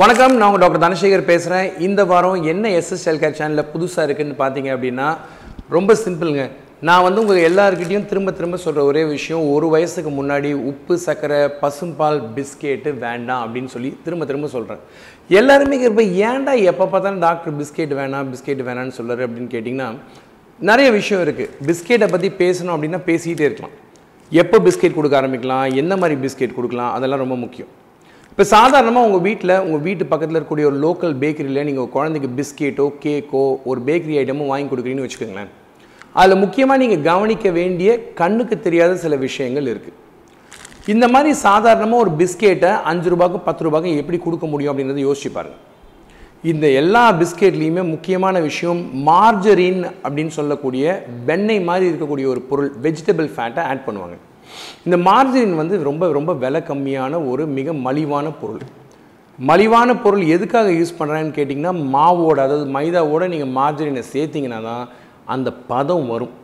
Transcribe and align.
வணக்கம் 0.00 0.34
நான் 0.38 0.46
உங்கள் 0.48 0.62
டாக்டர் 0.62 0.82
தனசேகர் 0.82 1.22
பேசுகிறேன் 1.30 1.66
இந்த 1.86 2.00
வாரம் 2.10 2.44
என்ன 2.50 2.68
எஸ்எஸ் 2.76 3.06
கேர் 3.22 3.34
சேனலில் 3.38 3.68
புதுசாக 3.72 4.04
இருக்குதுன்னு 4.06 4.36
பார்த்தீங்க 4.42 4.68
அப்படின்னா 4.74 5.06
ரொம்ப 5.74 5.94
சிம்பிளுங்க. 6.02 6.42
நான் 6.88 7.02
வந்து 7.06 7.20
உங்கள் 7.22 7.40
எல்லாருக்கிட்டையும் 7.48 8.06
திரும்ப 8.10 8.32
திரும்ப 8.38 8.58
சொல்கிற 8.64 8.84
ஒரே 8.90 9.02
விஷயம் 9.14 9.42
ஒரு 9.54 9.66
வயசுக்கு 9.74 10.10
முன்னாடி 10.18 10.50
உப்பு 10.70 10.96
சர்க்கரை 11.06 11.40
பசும்பால் 11.62 12.20
பிஸ்கெட்டு 12.36 12.92
வேண்டாம் 13.04 13.42
அப்படின்னு 13.46 13.72
சொல்லி 13.74 13.90
திரும்ப 14.04 14.28
திரும்ப 14.30 14.50
சொல்கிறேன் 14.54 14.80
எல்லாருமே 15.40 15.80
இப்போ 15.90 16.06
ஏன்டா 16.28 16.54
எப்போ 16.72 16.86
பார்த்தாலும் 16.94 17.20
டாக்டர் 17.26 17.56
பிஸ்கெட் 17.60 17.92
வேணாம் 18.00 18.30
பிஸ்கெட் 18.34 18.62
வேணாம்னு 18.70 18.96
சொல்கிறாரு 19.00 19.26
அப்படின்னு 19.28 19.52
கேட்டிங்கன்னா 19.56 19.90
நிறைய 20.70 20.90
விஷயம் 21.00 21.24
இருக்குது 21.26 21.52
பிஸ்கெட்டை 21.70 22.10
பற்றி 22.14 22.30
பேசணும் 22.44 22.74
அப்படின்னா 22.76 23.02
பேசிக்கிட்டே 23.10 23.48
இருக்கலாம். 23.50 23.76
எப்போ 24.32 24.56
பிஸ்கெட் 24.68 24.98
கொடுக்க 25.00 25.20
ஆரம்பிக்கலாம் 25.22 25.66
என்ன 25.82 25.92
மாதிரி 26.04 26.18
பிஸ்கெட் 26.26 26.58
கொடுக்கலாம் 26.60 26.94
அதெல்லாம் 26.96 27.24
ரொம்ப 27.26 27.38
முக்கியம். 27.44 27.72
இப்போ 28.40 28.52
சாதாரணமாக 28.58 29.06
உங்கள் 29.06 29.22
வீட்டில் 29.24 29.52
உங்கள் 29.64 29.82
வீட்டு 29.86 30.04
பக்கத்தில் 30.10 30.36
இருக்கக்கூடிய 30.36 30.66
ஒரு 30.68 30.76
லோக்கல் 30.84 31.14
பேக்கரியில் 31.22 31.66
நீங்கள் 31.68 31.88
குழந்தைக்கு 31.94 32.28
பிஸ்கெட்டோ 32.36 32.86
கேக்கோ 33.02 33.42
ஒரு 33.70 33.80
பேக்கரி 33.88 34.14
ஐட்டமோ 34.20 34.44
வாங்கி 34.50 34.68
கொடுக்குறீங்கன்னு 34.70 35.06
வச்சுக்கோங்களேன். 35.06 35.50
அதில் 36.20 36.40
முக்கியமாக 36.44 36.80
நீங்கள் 36.82 37.02
கவனிக்க 37.08 37.50
வேண்டிய 37.58 37.88
கண்ணுக்கு 38.20 38.56
தெரியாத 38.66 38.94
சில 39.02 39.16
விஷயங்கள் 39.26 39.68
இருக்குது 39.72 39.98
இந்த 40.94 41.08
மாதிரி 41.16 41.34
சாதாரணமாக 41.44 42.04
ஒரு 42.04 42.12
பிஸ்கெட்டை 42.22 42.70
அஞ்சு 42.92 43.12
ரூபாய்க்கு 43.14 43.40
பத்து 43.50 43.66
ரூபாய்க்கு 43.68 43.92
எப்படி 44.04 44.20
கொடுக்க 44.28 44.48
முடியும் 44.54 44.72
அப்படின்றத 44.74 45.04
யோசிச்சு 45.08 45.32
பாருங்க. 45.36 45.58
இந்த 46.52 46.66
எல்லா 46.80 47.04
பிஸ்கெட்லேயுமே 47.20 47.84
முக்கியமான 47.92 48.36
விஷயம் 48.48 48.82
மார்ஜரின் 49.10 49.84
அப்படின்னு 50.04 50.34
சொல்லக்கூடிய 50.40 50.98
வெண்ணெய் 51.30 51.66
மாதிரி 51.70 51.90
இருக்கக்கூடிய 51.92 52.28
ஒரு 52.34 52.42
பொருள் 52.52 52.72
வெஜிடபிள் 52.88 53.30
ஃபேட்டை 53.36 53.64
ஆட் 53.72 53.86
பண்ணுவாங்க. 53.86 54.18
இந்த 54.86 54.96
மார்ஜரின் 55.08 55.60
வந்து 55.60 55.74
ரொம்ப 55.88 56.12
ரொம்ப 56.18 56.32
விலை 56.42 56.60
கம்மியான 56.70 57.22
ஒரு 57.30 57.44
மிக 57.58 57.72
மலிவான 57.86 58.26
பொருள். 58.40 58.64
மலிவான 59.38 59.90
பொருள் 60.04 60.24
எதுக்காக 60.34 60.70
யூஸ் 60.78 60.98
பண்ணுறேன்னு 60.98 61.36
கேட்டிங்கன்னா 61.38 61.72
மாவோட 61.94 62.38
அதாவது 62.46 62.66
மைதாவோட 62.76 63.22
நீங்கள் 63.34 63.54
மார்ஜரினை 63.58 64.02
சேர்த்திங்கன்னா 64.14 64.60
தான் 64.68 64.84
அந்த 65.34 65.48
பதம் 65.70 66.06
வரும். 66.12 66.34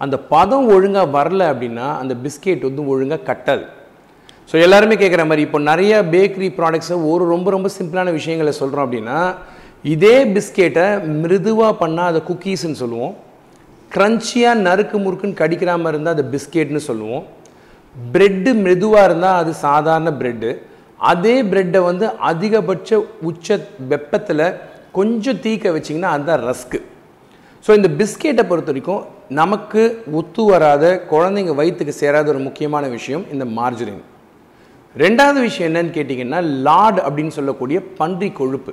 அந்த 0.00 0.16
பதம் 0.34 0.68
ஒழுங்காக 0.74 1.14
வரல 1.16 1.42
அப்படின்னா 1.52 1.86
அந்த 2.02 2.14
பிஸ்கெட் 2.24 2.68
வந்து 2.68 2.82
ஒழுங்காக 2.92 3.26
கட்டாது. 3.28 3.64
ஸோ 4.50 4.54
எல்லாருமே 4.64 4.96
கேட்குற 5.02 5.22
மாதிரி 5.28 5.44
இப்போ 5.46 5.58
நிறைய 5.68 5.92
பேக்கரி 6.14 6.48
ப்ராடக்ட்ஸை 6.56 6.96
ஒரு 7.10 7.24
ரொம்ப 7.34 7.48
ரொம்ப 7.54 7.68
சிம்பிளான 7.76 8.12
விஷயங்களை 8.18 8.52
சொல்கிறோம் 8.58 8.86
அப்படின்னா 8.86 9.18
இதே 9.94 10.16
பிஸ்கெட்டை 10.34 10.86
மிருதுவாக 11.22 11.72
பண்ணால் 11.82 12.10
அதை 12.10 12.20
குக்கீஸ்ன்னு 12.28 12.80
சொல்லுவோம். 12.82 13.14
க்ரன்ச்சியாக 13.94 14.62
நறுக்கு 14.66 14.96
முறுக்குன்னு 15.04 15.40
கடிக்கிற 15.40 15.70
மாதிரி 15.82 15.96
இருந்தால் 15.96 16.16
அதை 16.16 16.26
பிஸ்கெட்னு 16.34 16.82
சொல்லுவோம். 16.90 17.24
பிரெட்டு 18.12 18.50
மெதுவாக 18.66 19.04
இருந்தால் 19.04 19.40
அது 19.42 19.52
சாதாரண 19.66 20.10
பிரெட்டு 20.20 20.50
அதே 21.00 21.36
பிரெட்டை 21.42 21.80
வந்து 21.84 22.06
அதிகபட்ச 22.30 22.90
உச்ச 23.22 23.58
வெப்பத்தில் 23.88 24.46
கொஞ்சம் 24.92 25.40
தீக்க 25.44 25.72
வச்சிங்கன்னா 25.76 26.12
அதுதான் 26.16 26.42
ரஸ்க்கு 26.48 26.80
ஸோ 27.64 27.72
இந்த 27.74 27.88
பிஸ்கெட்டை 27.98 28.44
பொறுத்த 28.46 28.70
வரைக்கும் 28.72 29.04
நமக்கு 29.28 29.82
ஒத்து 30.12 30.42
வராத 30.44 30.84
குழந்தைங்க 31.12 31.52
வயிற்றுக்கு 31.54 31.94
சேராத 32.00 32.28
ஒரு 32.28 32.38
முக்கியமான 32.38 32.88
விஷயம் 32.88 33.24
இந்த 33.32 33.44
மார்ஜரின் 33.58 34.02
ரெண்டாவது 34.96 35.38
விஷயம் 35.40 35.68
என்னன்னு 35.70 35.94
கேட்டிங்கன்னா 35.94 36.40
லார்டு 36.66 37.00
அப்படின்னு 37.06 37.36
சொல்லக்கூடிய 37.36 37.78
பன்றி 38.00 38.28
கொழுப்பு. 38.32 38.72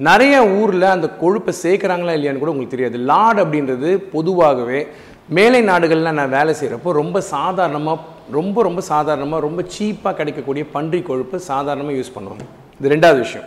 நிறைய 0.00 0.34
ஊரில் 0.60 0.94
அந்த 0.94 1.08
கொழுப்பை 1.22 1.52
சேர்க்குறாங்களா 1.64 2.14
இல்லையான்னு 2.16 2.42
கூட 2.42 2.52
உங்களுக்கு 2.52 2.76
தெரியாது. 2.76 2.98
லார்டு 3.10 3.40
அப்படின்றது 3.44 3.90
பொதுவாகவே 4.14 4.80
மேலை 5.28 5.60
நாடுகளில் 5.62 6.16
நான் 6.18 6.34
வேலை 6.38 6.54
செய்கிறப்போ 6.60 6.90
ரொம்ப 6.92 7.20
சாதாரணமாக 7.20 8.14
ரொம்ப 8.38 8.62
ரொம்ப 8.62 8.80
சாதாரணமாக 8.80 9.40
ரொம்ப 9.46 9.60
சீப்பாக 9.74 10.14
கிடைக்கக்கூடிய 10.18 10.64
பன்றி 10.74 11.00
கொழுப்பு 11.02 11.36
சாதாரணமாக 11.50 11.96
யூஸ் 11.98 12.14
பண்ணுவாங்க. 12.16 12.44
இது 12.78 12.92
ரெண்டாவது 12.94 13.18
விஷயம். 13.18 13.46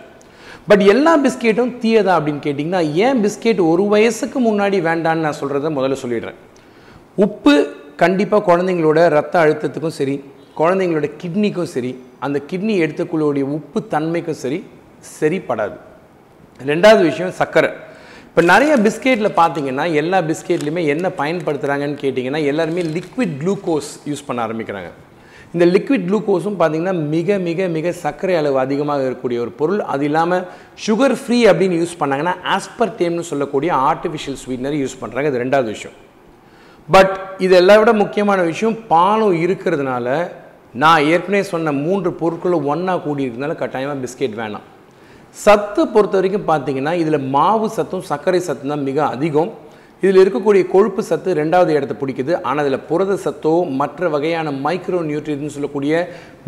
பட் 0.69 0.83
எல்லா 0.93 1.13
பிஸ்கெட்டும் 1.23 1.73
தீயதா 1.83 2.13
அப்படின்னு 2.17 2.41
கேட்டிங்கன்னா 2.45 2.81
ஏன் 3.05 3.19
பிஸ்கெட் 3.23 3.61
ஒரு 3.71 3.83
வயசுக்கு 3.93 4.39
முன்னாடி 4.47 4.77
வேண்டான்னு 4.87 5.25
நான் 5.27 5.39
சொல்கிறத 5.41 5.71
முதல்ல 5.77 5.97
சொல்லிடுறேன். 6.03 6.39
உப்பு 7.25 7.53
கண்டிப்பாக 8.03 8.43
குழந்தைங்களோட 8.49 8.99
ரத்த 9.17 9.35
அழுத்தத்துக்கும் 9.43 9.97
சரி 9.99 10.15
குழந்தைங்களோட 10.59 11.07
கிட்னிக்கும் 11.21 11.71
சரி 11.75 11.91
அந்த 12.25 12.37
கிட்னி 12.49 12.73
எடுத்துக்குள்ளோடைய 12.85 13.45
உப்பு 13.57 13.79
தன்மைக்கும் 13.93 14.41
சரி 14.43 14.59
சரிப்படாது. 15.19 15.77
ரெண்டாவது 16.59 17.01
விஷயம் 17.09 17.31
சர்க்கரை 17.31 17.69
இப்போ 18.29 18.41
நிறைய 18.49 18.73
பிஸ்கெட்டில் 18.85 19.29
பார்த்தீங்கன்னா 19.39 19.85
எல்லா 19.99 20.17
பிஸ்கெட்லையுமே 20.27 20.81
என்ன 20.93 21.07
பயன்படுத்துகிறாங்கன்னு 21.21 21.97
கேட்டிங்கன்னா 22.01 22.41
எல்லாருமே 22.51 22.81
லிக்விட் 22.97 23.33
குளுக்கோஸ் 23.41 23.89
யூஸ் 24.09 24.25
பண்ண 24.27 24.39
ஆரம்பிக்கிறாங்க. 24.45 24.89
இந்த 25.53 25.65
லிக்விட் 25.75 26.05
குளுக்கோஸும் 26.09 26.57
பார்த்தீங்கன்னா 26.59 26.93
மிக 27.15 27.37
மிக 27.47 27.67
மிக 27.77 27.93
சர்க்கரை 28.03 28.35
அளவு 28.41 28.57
அதிகமாக 28.65 29.03
இருக்கக்கூடிய 29.07 29.39
ஒரு 29.45 29.53
பொருள். 29.61 29.81
அது 29.93 30.05
இல்லாமல் 30.09 30.45
சுகர் 30.85 31.17
ஃப்ரீ 31.21 31.39
அப்படின்னு 31.51 31.81
யூஸ் 31.81 31.97
பண்ணாங்கன்னா 32.01 32.35
ஆஸ்பர்டேம்னு 32.55 33.27
சொல்லக்கூடிய 33.31 33.71
ஆர்டிஃபிஷியல் 33.89 34.39
ஸ்வீட்னர் 34.43 34.79
யூஸ் 34.83 34.99
பண்ணுறாங்க 35.03 35.31
இது 35.33 35.43
ரெண்டாவது 35.45 35.69
விஷயம். 35.75 35.97
பட் 36.89 37.13
இது 37.45 37.55
எல்லா 37.61 37.77
விட 37.79 37.91
முக்கியமான 38.03 38.41
விஷயம் 38.51 38.79
பாலும் 38.93 39.37
இருக்கிறதுனால 39.45 40.07
நான் 40.83 41.07
ஏற்கனவே 41.13 41.45
சொன்ன 41.53 41.71
மூன்று 41.85 42.11
பொருட்களும் 42.21 42.67
ஒன்றா 42.73 42.95
கூடி 43.07 43.25
இருக்கிறதுனால 43.25 43.55
கட்டாயமாக 43.63 44.01
பிஸ்கெட் 44.05 44.37
வேணாம். 44.41 44.67
சத்து 45.35 45.81
பொறுத்த 45.93 46.15
வரைக்கும் 46.19 46.47
பார்த்தீங்கன்னா 46.51 46.93
இதில் 47.01 47.25
மாவு 47.35 47.67
சத்தும் 47.77 48.07
சர்க்கரை 48.11 48.39
சத்தும் 48.47 48.71
தான் 48.73 48.87
மிக 48.89 48.99
அதிகம். 49.15 49.51
இதில் 50.03 50.19
இருக்கக்கூடிய 50.23 50.63
கொழுப்பு 50.73 51.01
சத்து 51.09 51.29
ரெண்டாவது 51.39 51.71
இடத்த 51.77 51.93
பிடிக்குது. 52.01 52.33
ஆனால் 52.47 52.63
இதில் 52.65 52.85
புரத 52.89 53.17
சத்தோ 53.23 53.53
மற்ற 53.79 54.09
வகையான 54.15 54.51
மைக்ரோ 54.65 54.99
நியூட்ரியன் 55.09 55.55
சொல்லக்கூடிய 55.55 55.93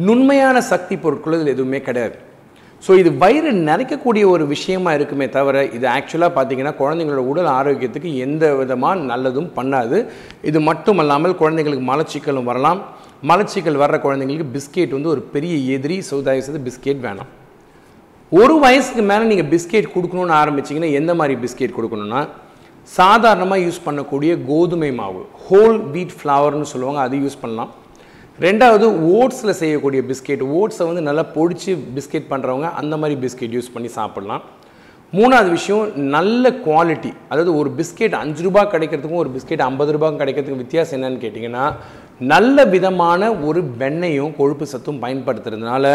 நுண்மையான 0.07 0.61
சக்தி 0.71 0.97
பொருட்களோ 1.05 1.37
இதில் 1.39 1.55
எதுவுமே 1.55 1.81
கிடையாது. 1.87 2.15
ஸோ 2.85 2.91
இது 3.01 3.09
வயிறு 3.23 3.51
நிறைக்கக்கூடிய 3.67 4.23
ஒரு 4.33 4.43
விஷயமா 4.53 4.91
இருக்குமே 4.97 5.25
தவிர 5.35 5.57
இது 5.77 5.85
ஆக்சுவலாக 5.95 6.31
பார்த்தீங்கன்னா 6.37 6.73
குழந்தைங்களோட 6.79 7.23
உடல் 7.31 7.49
ஆரோக்கியத்துக்கு 7.57 8.11
எந்த 8.27 8.53
விதமாக 8.61 9.03
நல்லதும் 9.11 9.51
பண்ணாது. 9.57 9.99
இது 10.51 10.61
மட்டும் 10.69 11.01
அல்லாமல் 11.03 11.39
குழந்தைங்களுக்கு 11.41 11.85
மலச்சிக்கலும் 11.91 12.49
வரலாம். 12.51 12.81
மலச்சிக்கல் 13.31 13.81
வர்ற 13.83 13.99
குழந்தைங்களுக்கு 14.07 14.53
பிஸ்கெட் 14.55 14.97
வந்து 14.97 15.13
ஒரு 15.15 15.23
பெரிய 15.35 15.55
எதிரி 15.75 15.99
ஸோ 16.09 16.19
தயவுசெய்து 16.29 16.65
பிஸ்கெட் 16.69 17.05
வேணாம். 17.05 17.31
ஒரு 18.39 18.53
வயசுக்கு 18.63 19.03
மேலே 19.07 19.23
நீங்கள் 19.29 19.47
பிஸ்கெட் 19.53 19.87
கொடுக்கணும்னு 19.93 20.33
ஆரம்பிச்சிங்கன்னா 20.41 20.89
எந்த 20.99 21.11
மாதிரி 21.19 21.33
பிஸ்கெட் 21.41 21.73
கொடுக்கணும்னா 21.77 22.19
சாதாரணமாக 22.97 23.63
யூஸ் 23.65 23.79
பண்ணக்கூடிய 23.87 24.31
கோதுமை 24.49 24.91
மாவு 24.99 25.21
ஹோல் 25.47 25.75
வீட் 25.95 26.13
ஃப்ளவர்னு 26.19 26.67
சொல்லுவாங்க 26.71 26.99
அது 27.05 27.17
யூஸ் 27.23 27.41
பண்ணலாம். 27.41 27.71
ரெண்டாவது 28.45 28.85
ஓட்ஸில் 29.17 29.57
செய்யக்கூடிய 29.61 30.03
பிஸ்கெட் 30.11 30.45
ஓட்ஸை 30.59 30.85
வந்து 30.89 31.03
நல்லா 31.07 31.25
பொடிச்சு 31.35 31.73
பிஸ்கெட் 31.97 32.31
பண்ணுறவங்க 32.31 32.69
அந்த 32.81 32.97
மாதிரி 33.01 33.17
பிஸ்கெட் 33.25 33.57
யூஸ் 33.57 33.73
பண்ணி 33.75 33.91
சாப்பிட்லாம். 33.97 34.45
மூணாவது 35.13 35.51
விஷயம் 35.57 35.85
நல்ல 36.15 36.53
குவாலிட்டி 36.67 37.11
அதாவது 37.31 37.51
ஒரு 37.61 37.69
பிஸ்கெட் 37.81 38.17
அஞ்சு 38.21 38.47
ரூபா 38.47 38.63
கிடைக்கிறதுக்கும் 38.75 39.23
ஒரு 39.25 39.33
பிஸ்கெட் 39.35 39.65
ஐம்பது 39.69 39.95
ரூபாய்க்கும் 39.97 40.23
கிடைக்கிறதுக்கும் 40.23 40.63
வித்தியாசம் 40.65 40.97
என்னன்னு 40.99 41.21
கேட்டிங்கன்னா 41.25 41.65
நல்ல 42.33 42.65
விதமான 42.75 43.31
ஒரு 43.49 43.61
வெண்ணையும் 43.83 44.33
கொழுப்பு 44.39 44.65
சத்தும் 44.73 45.03
பயன்படுத்துறதுனால 45.05 45.85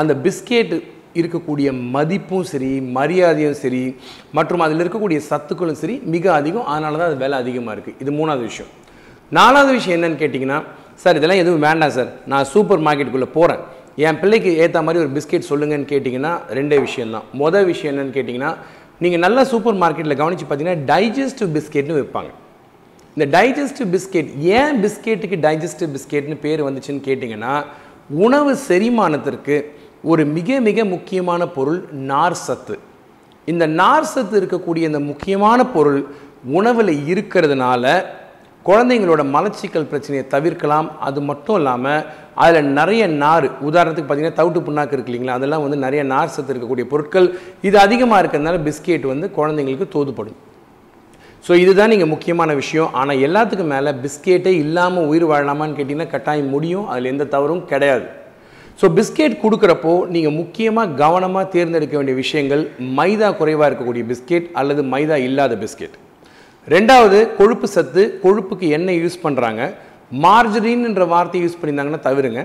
அந்த 0.00 0.12
பிஸ்கெட் 0.26 0.76
இருக்கக்கூடிய 1.20 1.68
மதிப்பும் 1.94 2.46
சரி 2.52 2.70
மரியாதையும் 2.96 3.58
சரி 3.62 3.82
மற்றும் 4.38 4.64
அதில் 4.66 4.82
இருக்கக்கூடிய 4.84 5.20
சத்துக்களும் 5.30 5.80
சரி 5.82 5.96
மிக 6.14 6.24
அதிகம். 6.38 6.66
அதனால 6.72 6.98
தான் 7.00 7.10
அது 7.10 7.18
விலை 7.24 7.38
அதிகமாக 7.44 7.74
இருக்குது 7.76 7.98
இது 8.04 8.12
மூணாவது 8.18 8.44
விஷயம். 8.50 8.70
நாலாவது 9.38 9.72
விஷயம் 9.78 9.96
என்னன்னு 9.98 10.20
கேட்டிங்கன்னா 10.22 10.58
சார் 11.02 11.18
இதெல்லாம் 11.20 11.42
எதுவும் 11.44 11.66
வேண்டாம் 11.68 11.94
சார். 11.98 12.10
நான் 12.32 12.48
சூப்பர் 12.54 12.84
மார்க்கெட்டுக்குள்ளே 12.86 13.30
போகிறேன் 13.38 13.62
என் 14.06 14.18
பிள்ளைக்கு 14.22 14.50
ஏற்ற 14.62 14.78
மாதிரி 14.86 15.02
ஒரு 15.04 15.10
பிஸ்கெட் 15.16 15.50
சொல்லுங்கன்னு 15.50 15.86
கேட்டிங்கன்னா 15.92 16.32
ரெண்டே 16.58 16.78
விஷயந்தான் 16.86 17.28
மொதல் 17.42 17.68
விஷயம் 17.70 17.92
என்னன்னு 17.92 18.16
கேட்டிங்கன்னா 18.16 18.50
நீங்கள் 19.04 19.22
நல்லா 19.24 19.42
சூப்பர் 19.52 19.78
மார்க்கெட்டில் 19.82 20.18
கவனித்து 20.20 20.46
பார்த்தீங்கன்னா 20.48 20.84
டைஜஸ்டிவ் 20.90 21.50
பிஸ்கெட்னு 21.56 21.96
வைப்பாங்க 22.00 22.30
இந்த 23.16 23.26
டைஜஸ்டிவ் 23.36 23.88
பிஸ்கெட் 23.94 24.30
ஏன் 24.58 24.78
பிஸ்கெட்டுக்கு 24.84 25.36
டைஜஸ்டிவ் 25.46 25.90
பிஸ்கெட்னு 25.94 26.36
பேர் 26.44 26.62
வந்துச்சுன்னு 26.66 27.02
கேட்டிங்கன்னா 27.08 27.52
உணவு 28.24 28.52
செரிமானத்திற்கு 28.68 29.56
ஒரு 30.10 30.22
மிக 30.36 30.58
மிக 30.66 30.78
முக்கியமான 30.94 31.42
பொருள் 31.56 31.80
நார் 32.10 32.36
சத்து. 32.46 32.74
இந்த 33.52 33.64
நார் 33.80 34.10
சத்து 34.12 34.34
இருக்கக்கூடிய 34.40 34.82
இந்த 34.90 35.00
முக்கியமான 35.10 35.58
பொருள் 35.74 36.00
உணவில் 36.58 36.92
இருக்கிறதுனால 37.12 37.84
குழந்தைங்களோட 38.66 39.22
மலச்சிக்கல் 39.34 39.88
பிரச்சனையை 39.90 40.24
தவிர்க்கலாம். 40.34 40.88
அது 41.08 41.20
மட்டும் 41.30 41.58
இல்லாமல் 41.60 42.04
அதில் 42.44 42.68
நிறைய 42.78 43.02
நார் 43.22 43.46
உதாரணத்துக்கு 43.68 44.08
பார்த்தீங்கன்னா 44.08 44.38
தவிட்டு 44.40 44.60
புண்ணாக்கு 44.66 44.94
இருக்கு 44.96 45.10
இல்லைங்களா? 45.10 45.38
அதெல்லாம் 45.38 45.64
வந்து 45.64 45.78
நிறைய 45.86 46.02
நார் 46.12 46.34
சத்து 46.34 46.52
இருக்கக்கூடிய 46.54 46.86
பொருட்கள். 46.92 47.28
இது 47.68 47.78
அதிகமாக 47.86 48.20
இருக்கிறதுனால 48.22 48.60
பிஸ்கெட் 48.68 49.06
வந்து 49.12 49.28
குழந்தைங்களுக்கு 49.38 49.88
தோதுப்படும் 49.96 50.38
ஸோ 51.46 51.54
இதுதான் 51.62 51.92
நீங்கள் 51.94 52.12
முக்கியமான 52.12 52.50
விஷயம். 52.60 52.92
ஆனால் 53.00 53.22
எல்லாத்துக்கும் 53.26 53.72
மேலே 53.74 53.90
பிஸ்கெட்டே 54.04 54.52
இல்லாமல் 54.62 55.08
உயிர் 55.10 55.26
வாழலாமான்னு 55.32 55.76
கேட்டிங்கன்னா 55.78 56.14
கட்டாயம் 56.14 56.52
முடியும். 56.54 56.86
அதில் 56.92 57.12
எந்த 57.14 57.28
தவறும் 57.34 57.66
கிடையாது. 57.72 58.06
ஸோ 58.80 58.86
பிஸ்கெட் 58.96 59.34
கொடுக்குறப்போ 59.42 59.92
நீங்கள் 60.14 60.34
முக்கியமாக 60.40 60.94
கவனமாக 61.02 61.50
தேர்ந்தெடுக்க 61.54 61.94
வேண்டிய 61.98 62.16
விஷயங்கள் 62.22 62.62
மைதா 62.98 63.28
குறைவாக 63.38 63.68
இருக்கக்கூடிய 63.70 64.04
பிஸ்கெட் 64.10 64.48
அல்லது 64.60 64.82
மைதா 64.92 65.16
இல்லாத 65.28 65.54
பிஸ்கெட் 65.62 65.94
ரெண்டாவது 66.68 67.18
கொழுப்பு 67.38 67.66
சத்து 67.74 68.02
கொழுப்புக்கு 68.24 68.68
எண்ணெய் 68.76 69.00
யூஸ் 69.02 69.24
பண்ணுறாங்க 69.24 69.62
மார்ஜரின்ன்ற 70.24 71.04
வார்த்தையை 71.12 71.42
யூஸ் 71.44 71.58
பண்ணியிருந்தாங்கன்னா 71.60 72.02
தவிருங்க. 72.08 72.40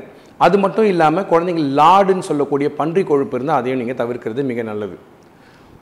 அது 0.46 0.56
மட்டும் 0.64 0.88
இல்லாமல் 0.92 1.28
குழந்தைங்க 1.32 1.64
லாடுன்னு 1.80 2.28
சொல்லக்கூடிய 2.30 2.68
பன்றி 2.80 3.02
கொழுப்பு 3.10 3.36
இருந்தால் 3.38 3.60
அதையும் 3.60 3.82
நீங்கள் 3.82 4.00
தவிர்க்கிறது 4.02 4.44
மிக 4.52 4.64
நல்லது. 4.70 4.96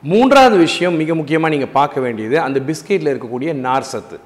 மூன்றாவது 0.04 0.58
விஷயம் 0.66 0.98
மிக 1.02 1.16
முக்கியமாக 1.20 1.54
நீங்கள் 1.54 1.74
பார்க்க 1.78 2.06
வேண்டியது 2.06 2.38
அந்த 2.48 2.60
பிஸ்கெட்டில் 2.70 3.12
இருக்கக்கூடிய 3.12 3.50
நார் 3.66 3.90
சத்து. 3.92 4.18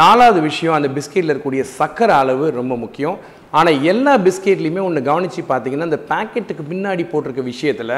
நாலாவது 0.00 0.40
விஷயம் 0.48 0.76
அந்த 0.78 0.88
பிஸ்கெட்டில் 0.96 1.30
இருக்கக்கூடிய 1.30 1.62
சக்கரை 1.78 2.16
அளவு 2.22 2.44
ரொம்ப 2.58 2.74
முக்கியம். 2.82 3.16
ஆனால் 3.58 3.80
எல்லா 3.92 4.12
பிஸ்கெட்லேயுமே 4.26 4.82
ஒன்று 4.88 5.00
கவனித்து 5.08 5.42
பார்த்தீங்கன்னா 5.48 5.88
அந்த 5.90 5.98
பேக்கெட்டுக்கு 6.10 6.64
பின்னாடி 6.72 7.04
போட்டிருக்க 7.12 7.42
விஷயத்தில் 7.52 7.96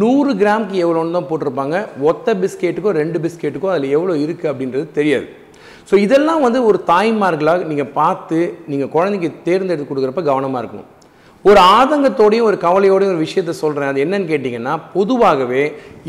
நூறு 0.00 0.32
கிராமுக்கு 0.40 0.76
எவ்வளோன்னு 0.84 1.16
தான் 1.16 1.28
போட்டிருப்பாங்க. 1.30 1.76
ஒத்த 2.10 2.34
பிஸ்கெட்டுக்கோ 2.42 2.92
ரெண்டு 3.00 3.18
பிஸ்கெட்டுக்கோ 3.24 3.70
அதில் 3.72 3.94
எவ்வளோ 3.96 4.14
இருக்குது 4.24 4.50
அப்படின்றது 4.52 4.86
தெரியாது. 4.98 5.26
ஸோ 5.88 5.94
இதெல்லாம் 6.06 6.44
வந்து 6.46 6.60
ஒரு 6.68 6.78
தாய்மார்களாக 6.90 7.66
நீங்கள் 7.70 7.92
பார்த்து 7.98 8.38
நீங்கள் 8.72 8.92
குழந்தைக்கு 8.96 9.30
தேர்ந்தெடுத்து 9.46 9.88
கொடுக்குறப்ப 9.88 10.24
கவனமாக 10.30 10.62
இருக்கணும். 10.62 10.90
ஒரு 11.44 11.60
ஆதங்கத்தோடையும் 11.78 12.48
ஒரு 12.50 12.58
கவலையோடையும் 12.66 13.14
ஒரு 13.14 13.24
விஷயத்த 13.26 13.54
சொல்கிறேன் 13.62 13.90
அது 13.92 14.04
என்னன்னு 14.04 14.30
கேட்டிங்கன்னா 14.30 14.74
பொதுவாகவே 14.94 15.64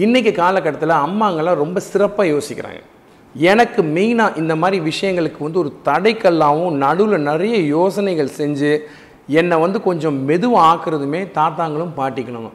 இன்றைக்கி 0.06 0.33
காலகட்டத்தில் 0.42 1.01
அம்மாங்கள்லாம் 1.06 1.62
ரொம்ப 1.63 1.80
சிறப்பாக 1.92 2.33
யோசிக்கிறாங்க. 2.33 2.81
எனக்கு 3.36 3.82
மெயினாக 3.84 4.38
இந்த 4.38 4.56
மாதிரி 4.56 4.78
விஷயங்களுக்கு 4.80 5.44
வந்து 5.44 5.60
ஒரு 5.60 5.72
தடைக்கல்லாகவும் 5.86 6.78
நடுவில் 6.78 7.22
நிறைய 7.22 7.58
யோசனைகள் 7.58 8.36
செஞ்சு 8.38 8.80
என்னை 9.28 9.58
வந்து 9.58 9.82
கொஞ்சம் 9.82 10.26
மெதுவாக 10.26 10.68
ஆக்குறதுமே 10.72 11.32
தாத்தாங்களும் 11.32 11.96
பாட்டிக்கணும் 11.98 12.54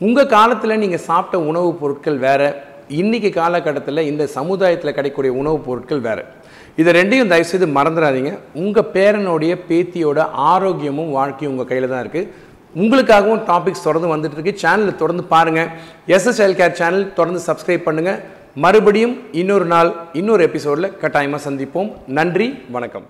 உங்கள் 0.00 0.26
காலத்தில் 0.26 0.78
நீங்கள் 0.78 0.98
சாப்பிட்ட 0.98 1.38
உணவுப் 1.40 1.80
பொருட்கள் 1.80 2.18
வேறு 2.18 2.48
இன்றைக்கி 2.90 3.30
காலகட்டத்தில் 3.30 3.98
இந்த 3.98 4.26
சமுதாயத்தில் 4.26 4.94
கிடைக்கக்கூடிய 4.94 5.32
உணவுப் 5.32 5.66
பொருட்கள் 5.66 6.00
வேறு. 6.00 6.24
இதை 6.76 6.94
ரெண்டையும் 6.94 7.28
தயவுசெய்து 7.28 7.66
மறந்துடாதீங்க. 7.66 8.38
உங்கள் 8.54 8.90
பேரனுடைய 8.94 9.58
பேத்தியோட 9.68 10.28
ஆரோக்கியமும் 10.36 11.10
வாழ்க்கையும் 11.10 11.52
உங்கள் 11.54 11.66
கையில் 11.66 11.88
தான் 11.88 12.04
இருக்குது 12.04 12.28
உங்களுக்காகவும் 12.76 13.42
டாபிக்ஸ் 13.46 13.82
தொடர்ந்து 13.82 14.12
வந்துட்டு 14.14 14.32
இருக்கு. 14.32 14.60
சேனலை 14.62 14.96
தொடர்ந்து 14.96 15.24
பாருங்கள் 15.24 15.68
எஸ்எஸ்எல் 16.08 16.58
கேர் 16.60 16.72
சேனல் 16.72 17.12
தொடர்ந்து 17.14 17.42
சப்ஸ்கிரைப் 17.46 17.86
பண்ணுங்கள் 17.86 18.20
மறுபடியும் 18.64 19.14
இன்னொரு 19.32 19.64
நாள் 19.64 19.88
இன்னொரு 20.12 20.42
எபிசோடில் 20.42 20.96
கட்டாயமாக 20.96 21.50
சந்திப்போம். 21.50 21.90
நன்றி 22.06 22.46
வணக்கம். 22.70 23.06